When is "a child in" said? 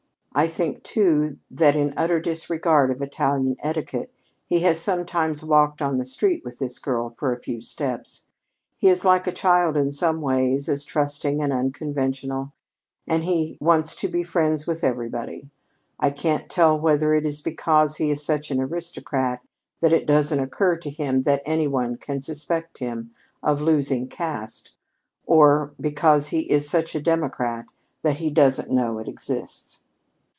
9.27-9.91